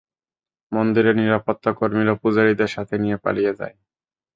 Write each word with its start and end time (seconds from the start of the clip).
মন্দিরের 0.71 1.15
নিরাপত্তাকর্মীরা 1.17 2.13
পূজারীদের 2.21 2.69
সাথে 2.75 2.95
নিয়ে 3.03 3.17
পালিয়ে 3.23 3.53
যায়। 3.59 3.75